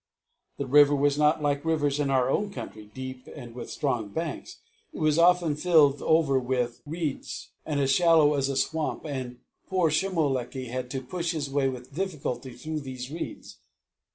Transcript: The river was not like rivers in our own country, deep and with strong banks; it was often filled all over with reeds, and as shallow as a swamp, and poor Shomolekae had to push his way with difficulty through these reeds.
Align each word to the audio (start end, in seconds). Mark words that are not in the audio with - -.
The 0.57 0.65
river 0.65 0.95
was 0.95 1.15
not 1.15 1.43
like 1.43 1.63
rivers 1.63 1.99
in 1.99 2.09
our 2.09 2.27
own 2.27 2.51
country, 2.51 2.89
deep 2.91 3.27
and 3.35 3.53
with 3.53 3.69
strong 3.69 4.09
banks; 4.09 4.57
it 4.91 4.97
was 4.97 5.19
often 5.19 5.55
filled 5.55 6.01
all 6.01 6.17
over 6.17 6.39
with 6.39 6.81
reeds, 6.87 7.49
and 7.67 7.79
as 7.79 7.91
shallow 7.91 8.33
as 8.33 8.49
a 8.49 8.57
swamp, 8.57 9.05
and 9.05 9.41
poor 9.67 9.91
Shomolekae 9.91 10.69
had 10.69 10.89
to 10.89 11.03
push 11.03 11.33
his 11.33 11.51
way 11.51 11.69
with 11.69 11.93
difficulty 11.93 12.53
through 12.55 12.79
these 12.79 13.11
reeds. 13.11 13.59